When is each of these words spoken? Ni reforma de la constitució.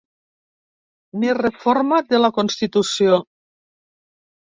Ni 1.23 1.35
reforma 1.39 1.99
de 2.13 2.21
la 2.21 2.31
constitució. 2.39 3.21